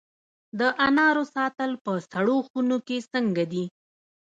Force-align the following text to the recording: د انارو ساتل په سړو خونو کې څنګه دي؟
د 0.59 0.61
انارو 0.87 1.23
ساتل 1.35 1.71
په 1.85 1.91
سړو 2.11 2.37
خونو 2.47 2.77
کې 2.87 2.97
څنګه 3.13 3.43
دي؟ 3.51 3.63